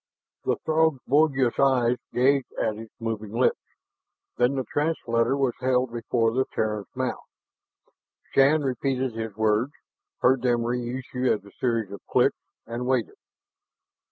[0.45, 3.59] The Throg's bulbous eyes gazed, at his moving lips.
[4.35, 7.29] Then the translator was held before the Terran's mouth.
[8.33, 9.73] Shann repeated his words,
[10.21, 13.13] heard them reissue as a series of clicks, and waited.